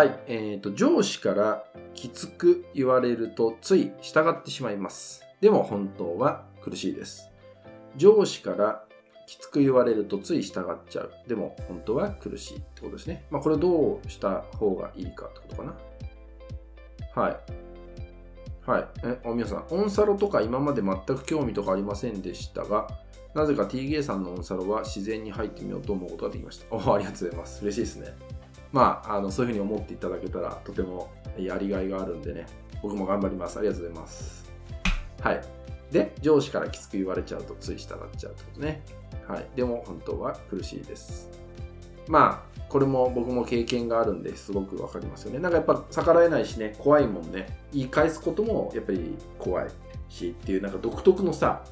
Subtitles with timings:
[0.00, 5.22] はい、えーと、上司からきつく言われるとつい従ってしまいます。
[5.42, 7.28] でも本当は苦しいです。
[7.98, 8.82] 上司から
[9.26, 11.12] きつく言われるとつい従っちゃう。
[11.28, 13.26] でも本当は苦しいってことですね。
[13.30, 15.74] まあこれどうした方がいいかってことかな。
[17.22, 17.36] はい。
[18.70, 18.88] はい。
[19.04, 22.88] え、お皆さん、オンサロとか今まで全く興味とかありませんでしたが、
[23.34, 26.74] なぜか TGA さんのオンサロは自然に入ってみようと思うことができました。
[26.74, 27.62] おありがとうございます。
[27.62, 28.29] 嬉しいですね。
[28.72, 32.46] まあ、あのそういうふうに思っていただけたらとてもやりがいがあるんでね、
[32.82, 33.58] 僕も頑張ります。
[33.58, 34.50] ありがとうございます。
[35.20, 35.40] はい。
[35.90, 38.82] で、上司からきつく言われちゃうとつい従っちゃうってことね。
[39.26, 39.46] はい。
[39.56, 41.30] でも本当は苦しいです。
[42.08, 45.40] まあ、これも僕も経験があるんですごくわかりますよね。
[45.40, 47.58] なんかやっぱ逆らえないしね、怖いもんね。
[47.72, 49.68] 言い返すこともやっぱり怖い
[50.08, 51.64] しっていう、なんか独特のさ、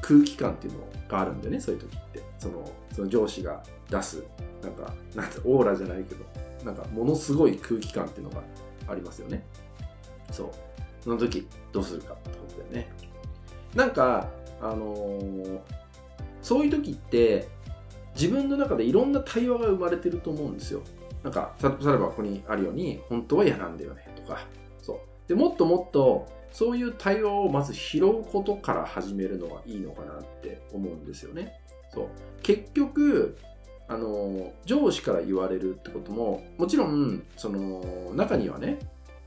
[0.00, 2.22] 空気感っていうのがあるんでね、そういう時って。
[2.38, 4.24] その、その上司が出す、
[4.62, 6.24] なんか、なんてオーラじゃないけど、
[6.64, 8.42] なんかものすごい空気感っていうのが
[8.88, 9.44] ありますよね。
[10.32, 10.50] そう。
[11.02, 12.88] その時、どうするかってことだよね。
[13.74, 14.30] なんか、
[14.62, 15.60] あのー
[16.40, 17.48] そういう時って、
[18.14, 20.80] 自分の中でいろんな対話が生まれてると思うんですよ。
[21.24, 24.46] なんか、例えばここにあるように、本当は嫌なんだよね、とか。
[24.80, 24.98] そう。
[25.28, 31.60] で、もっともっと、そういう対話をまず拾うことから始めるのがいいのかなって思うんですよね。
[31.96, 32.06] そう。
[32.42, 33.38] 結局、
[33.88, 38.78] あの、上司から言われるってことも、もちろん、その、中にはね、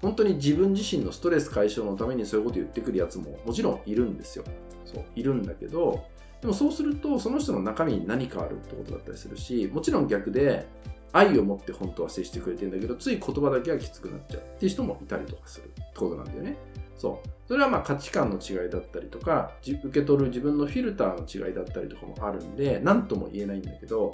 [0.02, 4.46] 本当に自分自身のストレス解消のためにそういうこと言ってくるやつももちろんいるんですよ。
[4.86, 6.06] そう、いるんだけど、
[6.42, 10.68] でもそうすると、その人の中身に何かあるってことだったりするし、もちろん逆で、
[11.12, 16.56] 愛を持って本当は接してくれてんだけど、つい言葉だけはきつくなっちゃうっていう人もいたりとかするってことなんだよね。
[17.00, 17.30] そう。
[17.48, 24.12] それはまあ価値観の違いだったりとか、受け取る自分のフィルターの違いだったりとかもあるんで、何とも言えないんだけど、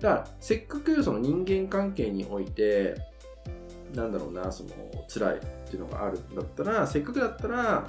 [0.00, 2.94] だからせっかくその人間関係において、
[3.92, 4.70] なんだろうな、その
[5.08, 7.86] 辛いっていうのがあるんだったら、せっかくだったら、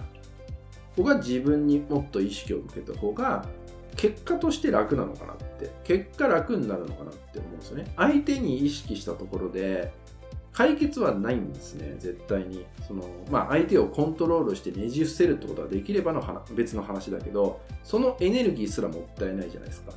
[0.97, 3.45] 僕は自分にもっと意識を向けた方が、
[3.95, 7.91] 結果として楽なのかなって、結果楽になるのかなって思うんですよね。
[7.95, 9.93] 相手に意識したところで、
[10.59, 12.65] 解決はないんですね、絶対に。
[12.85, 19.93] そのまあ、相手をコントロールしてねじ伏せるってことができればの別の話だけど、そのエネルギーすらもったいないじゃないですか。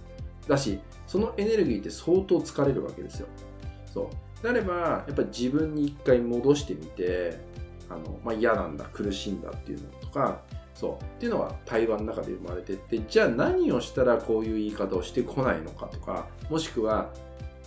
[0.46, 0.78] だし、
[1.08, 3.26] そのエネルギーって相当疲れるわけですよ。
[3.92, 4.08] そ
[4.42, 4.46] う。
[4.46, 7.40] なれば、やっぱり自分に一回戻してみて、
[7.90, 10.42] あのまあ、嫌なんだ、苦しいんだっていうのとか、
[10.74, 11.04] そう。
[11.04, 17.10] っていうのは対話の中で生まれてって、じゃあ何をしたらこういう言い方をしてこないのかとか、もしくは、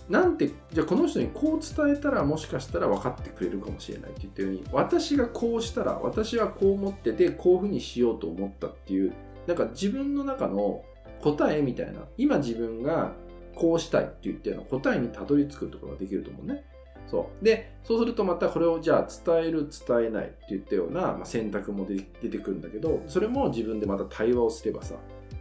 [0.08, 9.12] なんて、じゃあこの人にこう伝えたらもしかしたら分かってくれるかもしれないって言ったように、私がこうしたら、私はこう思ってて、こういうふうにしようと思ったっていう、
[9.46, 10.84] なんか自分の中の
[11.22, 13.14] 答えみたいな、今自分が
[13.54, 16.64] こうしたいって言ったような答えにたどり着くってことができると思うね。
[17.08, 17.44] そう。
[17.44, 24.96] で、そうするとまたこれをじゃあ伝える、伝えないって言ったような、まあ、選択も出てくるんだけど、それも自分でまた対話をすればさ、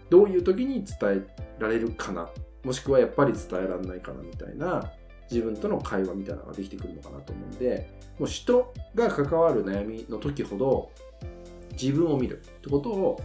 [0.10, 2.30] どういう時に伝えられるかな、
[2.66, 4.92] もしくはやっぱり伝えられないかなみたいな、
[5.32, 7.90] 自分との会話みたいなのができてくるのかなと思うんで、
[8.20, 10.92] もう人が関わる悩みの時ほど、
[11.80, 13.22] 自分を見るってことを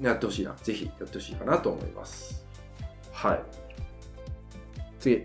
[0.00, 0.54] やってほしいな。
[0.62, 2.44] ぜひやってほしいかなと思います。
[3.12, 3.42] はい。
[4.98, 5.22] 次。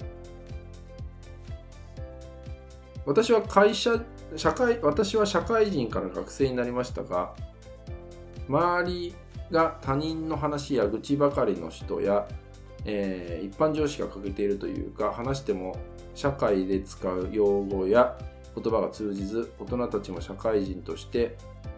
[3.05, 3.99] 私は会社、
[4.35, 7.33] 社会、私は社会人から学生になりましたが、
[8.47, 9.15] 周り
[9.49, 12.27] が他人の話や愚痴ばかりの人や、
[12.87, 15.75] えー一般常識が欠けているというか、話しても
[16.15, 18.17] 社会で使う用語や
[18.55, 21.37] 言葉が通じず、大人たちも社会人として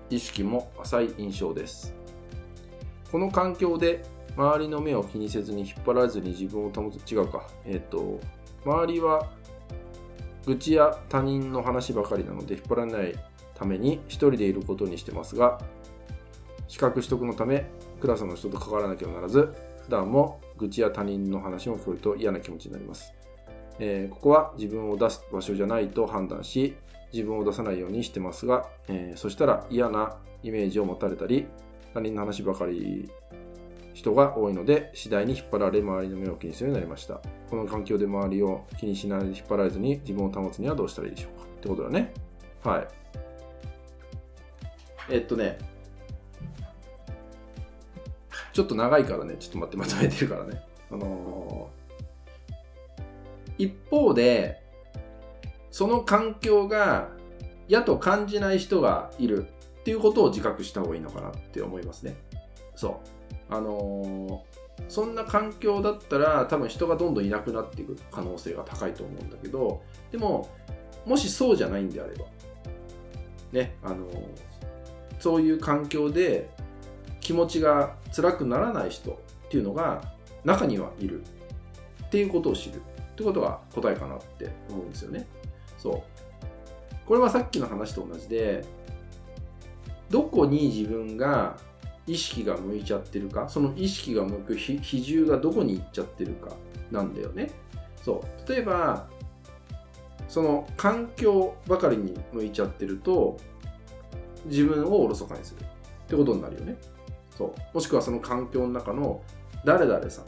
[0.10, 1.94] 意識も浅い印象です。
[3.12, 4.04] この環境で
[4.36, 7.48] 周りの目を気にせずに引っ張らずに自分を保つ、違うか。
[7.66, 8.20] えっ、と、
[8.66, 9.28] 周りは
[10.46, 13.14] 愚痴や他人の話ばかりなので引っ張らない
[13.56, 15.60] ために一人でいることにしてますが、
[16.68, 19.54] 資格取得のためクラスの人と関わらなきゃならず、
[19.84, 23.14] 普段も愚痴や他人の話を聞こえると嫌な気持ちになります。
[23.80, 26.76] えーここは自分を出す場所じゃないと判断し、
[27.14, 31.48] 自分を出さないようにしてますが、えーそしたら嫌なイメージを持たれたり、
[31.94, 33.10] 他人の話ばかり
[33.94, 37.22] 人が多いので、次第に引っ張られ、周りの目を気にするようになりました。
[37.50, 42.14] この環境で周りを気にしないで引っ張られずに自分を保つにはどうしたらいいでしょうかってことだね。
[42.64, 42.88] はい。
[45.12, 45.58] えっとね、
[48.60, 50.62] ちょっと長いからね、ちょっと待って、まとめてるからね。
[50.92, 51.80] あのー
[53.58, 54.62] 一方で、
[55.72, 57.10] その環境が
[57.70, 59.48] 嫌と感じない人がいる
[59.80, 62.18] っていうことを自覚した方がいいのかなって思いますね。
[62.76, 63.02] そ
[63.50, 63.54] う。
[63.56, 70.50] あのーそんな環境だったら多分人がどんどんいなくなっていく可能性が高いと思うんだけど、でも、
[71.06, 72.26] もしそうじゃないんであれば、
[73.54, 74.06] ね、あの、
[75.20, 76.50] そういう環境で
[77.30, 79.16] 気持ちが辛くならない人っ
[79.52, 80.02] ていうのが
[80.44, 81.22] 中にはいる
[82.08, 82.80] っていうことを知るっ
[83.16, 85.28] てことが答えかなって思うんですよね。
[85.78, 86.02] そう。
[87.06, 88.66] これはさっきの話と同じで、
[90.10, 91.56] どこに自分が
[92.08, 96.56] 意識が向いちゃってるか、その意識が向く比重がどこに行っちゃってるか
[96.90, 97.52] なんだよね。
[98.04, 98.52] そう。
[98.52, 99.08] 例えば、
[100.28, 103.38] その環境ばかりに向いちゃってると、
[104.46, 105.66] 自分をおろそかにするっ
[106.08, 106.76] てことになるよね。
[107.40, 107.54] そう。
[107.74, 109.24] もしくはその環境の中の
[109.64, 110.28] 誰々さんっ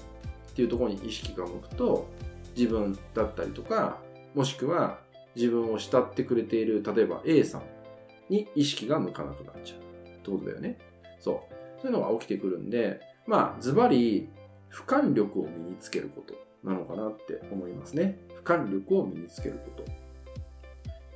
[0.56, 2.08] ていうところに意識が向くと、
[2.56, 4.00] 自分だったりとか、
[4.34, 5.00] もしくは
[5.36, 7.64] 自分を慕ってくれている、例えば A さん
[8.30, 10.78] に意識が向かなくなっちゃうってことだよね。
[11.20, 11.54] そう。
[11.82, 14.30] そういうのが起きてくるんで、まあ、ズバリ、
[14.72, 18.20] 俯瞰力を身につけることなのかなって思いますね。
[18.44, 19.92] 俯瞰力を身につけること。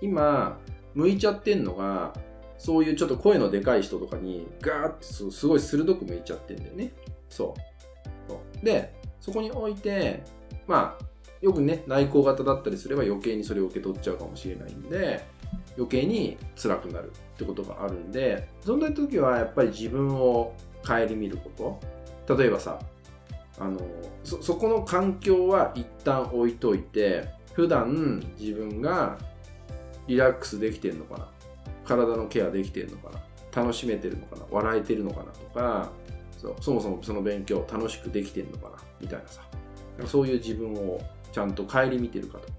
[0.01, 0.59] 今、
[0.93, 2.13] 向いちゃってんのが、
[2.57, 6.93] そういうちょっと声のでかい人とかにガーってすごい鋭く向いちゃってんだよね。
[7.29, 10.23] そうで、そこに置いて、
[10.67, 11.05] まあ、
[11.41, 15.25] よくね、内向型だったりすれば余計にそれを受け取っちゃうかもしれないんで、
[15.77, 20.53] 余計に辛くなるってことがあるんで、そんな時はやっぱり自分を
[20.85, 21.79] 顧みるこ
[22.25, 22.35] と。
[22.37, 22.79] 例えばさ、
[23.59, 23.79] あの
[24.23, 29.17] そ、そこの環境は一旦置いといて、普段自分が
[30.07, 31.29] リラックスできてるのかな
[31.85, 33.61] 体のケアできてるのかな？
[33.61, 34.45] 楽しめてるのかな？
[34.51, 35.89] 笑えてるのかなとか
[36.37, 38.77] そうそもそもその勉強楽しくできてるのかな？
[38.99, 39.41] みたいなさ。
[40.05, 40.99] そういう自分を
[41.31, 42.53] ちゃんと顧みてるかとか。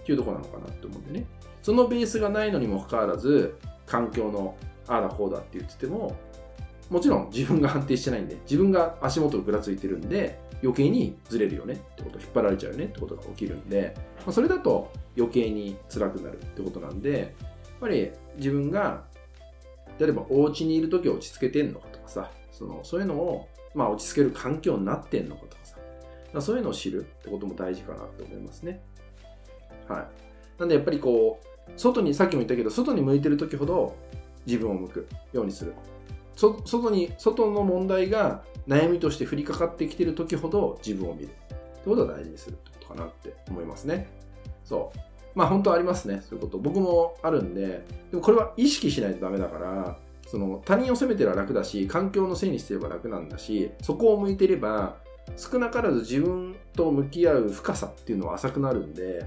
[0.00, 1.26] っていうとこなのかなって思うんでね。
[1.62, 4.56] そのベースがないのにもかかわらず環境の
[4.86, 6.16] ああだこうだって言ってても
[6.88, 11.74] もちろん自分が安定してないんで自分が足元をぐらついてるんで余計にずれるよね。
[11.74, 12.86] ってこと引っ張られちゃうよね。
[12.86, 13.94] ってことが起きるんで、
[14.24, 17.34] まあ、それだと余計に辛くなるってことなんで
[17.80, 19.04] ぱり自分が
[19.98, 25.76] 例えばお家にいる時落ち着けてんのかとかさそのそういうのを、まあ、落ち着ける環境になってんのかとかさ
[26.32, 28.80] かそういうのを知るってことも大事かなと思いますね。
[29.88, 30.60] はい。
[30.60, 33.96] なんでやっぱりこう外にさっきも言ったけど外に向いてる時ほど
[34.46, 35.74] 自分を向くようにする。
[36.36, 44.08] 外に外の問題が悩みとして降りかかってきてる時ほど自分を見るってことは大事にするってことかなって思いますね。
[44.64, 44.98] そう。
[45.34, 46.58] まあ本当ありますね、そういうこと。
[46.58, 54.96] 僕もあるんで、でもこれは意識しないとダメだから、その他人を責めてれば楽だし、環境のせいにしてれば楽なんだし、そこを向いてれば、
[55.36, 59.24] 少なからず自分と向き合う深さっていうのは浅くなるんで、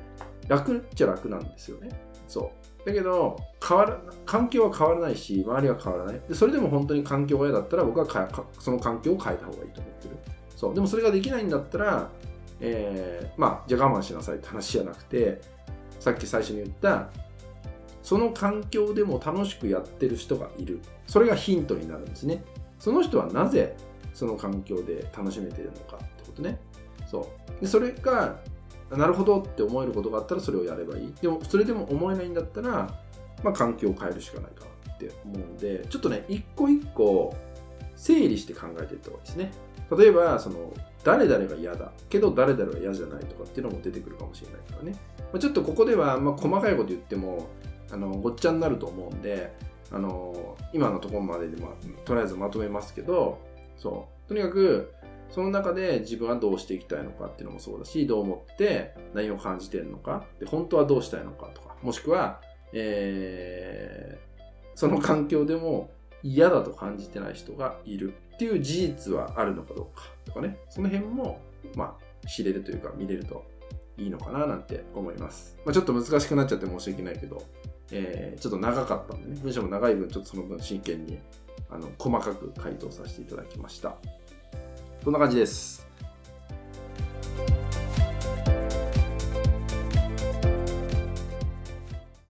[0.47, 1.89] 楽っちゃ楽なんですよね。
[2.27, 2.51] そ
[2.83, 2.85] う。
[2.85, 6.21] だけど、変わら、環境は変わらないし、周りは変わらない。
[6.27, 10.15] でそれでも本当に環境が嫌だったら、僕はその環境を変えた方がいいと思ってる。
[10.55, 10.73] そう。
[10.73, 12.09] でもそれができないんだったら、
[12.59, 15.41] えー、まあ、じゃあ我慢しなさいって話じゃなくて、
[16.01, 17.09] さっき最初に言った
[18.01, 20.81] その環境でも楽しくやってる人がいる。
[21.05, 22.43] それがヒントになるんですね。
[22.79, 23.77] その人はなぜ
[24.13, 26.59] その環境で楽しめてるのかってことね。
[27.05, 27.61] そう。
[27.61, 28.39] でそれが
[28.89, 31.13] なるほどって思えることがあったらそれをやればいい。
[31.21, 32.69] でもそれでも思えないんだったら、
[33.43, 37.35] まあ、環境を変えるしかないかなって思うのでちょっとね一個一個
[37.95, 39.51] 整理して考えていった方がいいですね。
[39.95, 41.91] 例えばその誰々が嫌だ。
[42.09, 44.95] けど誰々は嫌じゃないとかっていうのも出てくるかもしれないからね。
[45.17, 47.49] まあちょっとここでは、ま細かいこと言っても
[47.91, 49.53] あのごっちゃになると思うんで
[49.91, 51.69] あの今のところまでで、ま
[52.05, 53.39] とりあえずまとめますけど
[53.77, 54.29] そう。
[54.29, 54.93] とにかく
[55.29, 60.25] その中で自分はどうしていきたいのかっていうのもそうだしどう思って何を感じてるのか。
[60.39, 61.75] で本当はどうしたいのかとか。
[61.81, 62.41] もしくは、
[62.73, 64.41] えー、
[64.75, 65.89] その環境でも
[66.21, 68.13] 嫌だと感じてない人がいる。
[68.41, 71.39] っていう事実はあるのかどうかとかねその辺も
[71.75, 73.45] まあ知れるというか見れると
[73.97, 75.57] いいのかななんて思います。
[75.63, 77.43] まあ、ちょっと難しくなっちゃって申し訳ないけど、
[77.91, 81.19] えー、ちょっと長かったんでね、文章も長い分、ちょっとその分真剣に
[81.69, 83.95] あの細かく回答させていただきました。
[85.03, 85.90] こんな感じです。